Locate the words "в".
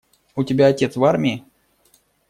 0.95-1.03